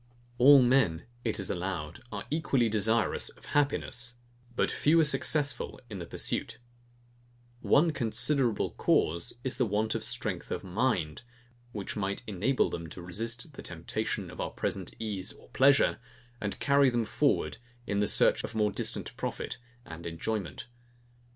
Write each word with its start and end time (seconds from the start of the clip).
All 0.39 0.63
men, 0.63 1.03
it 1.23 1.39
is 1.39 1.51
allowed, 1.51 2.01
are 2.11 2.25
equally 2.31 2.67
desirous 2.69 3.29
of 3.29 3.45
happiness; 3.53 4.15
but 4.55 4.71
few 4.71 4.99
are 4.99 5.03
successful 5.03 5.79
in 5.91 5.99
the 5.99 6.07
pursuit: 6.07 6.57
One 7.59 7.91
considerable 7.91 8.71
cause 8.71 9.33
is 9.43 9.57
the 9.57 9.65
want 9.67 9.93
of 9.93 10.03
strength 10.03 10.49
of 10.49 10.63
mind, 10.63 11.21
which 11.71 11.95
might 11.95 12.23
enable 12.25 12.71
them 12.71 12.89
to 12.89 12.99
resist 13.03 13.53
the 13.53 13.61
temptation 13.61 14.31
of 14.31 14.55
present 14.55 14.91
ease 14.99 15.33
or 15.33 15.49
pleasure, 15.49 15.99
and 16.41 16.59
carry 16.59 16.89
them 16.89 17.05
forward 17.05 17.57
in 17.85 17.99
the 17.99 18.07
search 18.07 18.43
of 18.43 18.55
more 18.55 18.71
distant 18.71 19.15
profit 19.17 19.59
and 19.85 20.07
enjoyment. 20.07 20.65